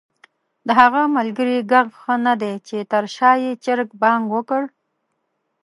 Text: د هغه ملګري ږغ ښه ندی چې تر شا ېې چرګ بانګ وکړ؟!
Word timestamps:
د 0.67 0.69
هغه 0.79 1.01
ملګري 1.17 1.57
ږغ 1.71 1.87
ښه 1.99 2.15
ندی 2.25 2.53
چې 2.67 2.77
تر 2.91 3.03
شا 3.15 3.31
ېې 3.43 3.51
چرګ 3.65 3.89
بانګ 4.01 4.23
وکړ؟! 4.35 4.63